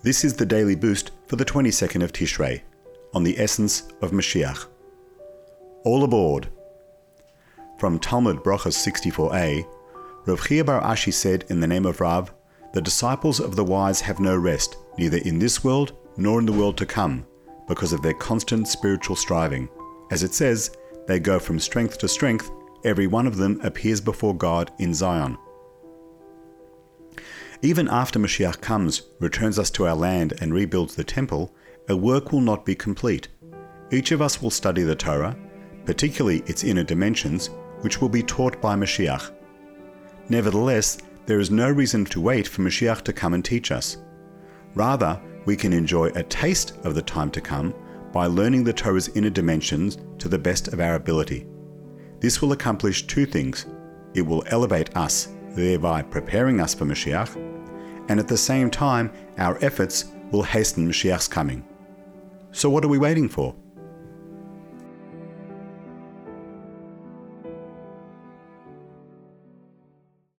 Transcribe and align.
This 0.00 0.24
is 0.24 0.34
the 0.34 0.46
daily 0.46 0.76
boost 0.76 1.10
for 1.26 1.34
the 1.34 1.44
22nd 1.44 2.04
of 2.04 2.12
Tishrei 2.12 2.60
on 3.14 3.24
the 3.24 3.36
essence 3.36 3.88
of 4.00 4.12
Mashiach. 4.12 4.66
All 5.82 6.04
aboard! 6.04 6.48
From 7.80 7.98
Talmud 7.98 8.44
Brochus 8.44 8.78
64a, 8.78 9.66
Rav 10.24 10.46
Chia 10.46 10.62
Bar 10.62 10.80
Ashi 10.82 11.12
said 11.12 11.46
in 11.48 11.58
the 11.58 11.66
name 11.66 11.84
of 11.84 12.00
Rav, 12.00 12.32
The 12.74 12.80
disciples 12.80 13.40
of 13.40 13.56
the 13.56 13.64
wise 13.64 14.00
have 14.02 14.20
no 14.20 14.36
rest, 14.36 14.76
neither 14.98 15.16
in 15.16 15.40
this 15.40 15.64
world 15.64 15.94
nor 16.16 16.38
in 16.38 16.46
the 16.46 16.52
world 16.52 16.76
to 16.76 16.86
come, 16.86 17.26
because 17.66 17.92
of 17.92 18.00
their 18.00 18.14
constant 18.14 18.68
spiritual 18.68 19.16
striving. 19.16 19.68
As 20.12 20.22
it 20.22 20.32
says, 20.32 20.76
they 21.08 21.18
go 21.18 21.40
from 21.40 21.58
strength 21.58 21.98
to 21.98 22.08
strength, 22.08 22.52
every 22.84 23.08
one 23.08 23.26
of 23.26 23.36
them 23.36 23.60
appears 23.64 24.00
before 24.00 24.36
God 24.36 24.70
in 24.78 24.94
Zion. 24.94 25.36
Even 27.62 27.88
after 27.88 28.20
Mashiach 28.20 28.60
comes, 28.60 29.02
returns 29.18 29.58
us 29.58 29.70
to 29.70 29.86
our 29.86 29.96
land, 29.96 30.34
and 30.40 30.54
rebuilds 30.54 30.94
the 30.94 31.02
temple, 31.02 31.52
our 31.88 31.96
work 31.96 32.32
will 32.32 32.40
not 32.40 32.64
be 32.64 32.74
complete. 32.74 33.28
Each 33.90 34.12
of 34.12 34.22
us 34.22 34.40
will 34.40 34.50
study 34.50 34.82
the 34.82 34.94
Torah, 34.94 35.36
particularly 35.84 36.40
its 36.46 36.62
inner 36.62 36.84
dimensions, 36.84 37.50
which 37.80 38.00
will 38.00 38.08
be 38.08 38.22
taught 38.22 38.60
by 38.60 38.76
Mashiach. 38.76 39.32
Nevertheless, 40.28 40.98
there 41.26 41.40
is 41.40 41.50
no 41.50 41.68
reason 41.68 42.04
to 42.06 42.20
wait 42.20 42.46
for 42.46 42.62
Mashiach 42.62 43.02
to 43.02 43.12
come 43.12 43.34
and 43.34 43.44
teach 43.44 43.72
us. 43.72 43.96
Rather, 44.74 45.20
we 45.44 45.56
can 45.56 45.72
enjoy 45.72 46.06
a 46.08 46.22
taste 46.22 46.74
of 46.84 46.94
the 46.94 47.02
time 47.02 47.30
to 47.32 47.40
come 47.40 47.74
by 48.12 48.26
learning 48.26 48.64
the 48.64 48.72
Torah's 48.72 49.08
inner 49.16 49.30
dimensions 49.30 49.98
to 50.18 50.28
the 50.28 50.38
best 50.38 50.68
of 50.68 50.80
our 50.80 50.94
ability. 50.94 51.46
This 52.20 52.40
will 52.40 52.52
accomplish 52.52 53.06
two 53.06 53.26
things 53.26 53.66
it 54.14 54.22
will 54.22 54.44
elevate 54.46 54.96
us, 54.96 55.28
thereby 55.50 56.02
preparing 56.02 56.60
us 56.60 56.74
for 56.74 56.84
Mashiach, 56.84 57.36
and 58.08 58.18
at 58.18 58.28
the 58.28 58.36
same 58.36 58.70
time, 58.70 59.12
our 59.38 59.62
efforts 59.62 60.06
will 60.30 60.42
hasten 60.42 60.88
Mashiach's 60.88 61.28
coming. 61.28 61.64
So, 62.52 62.70
what 62.70 62.84
are 62.84 62.88
we 62.88 62.98
waiting 62.98 63.28
for? 63.28 63.54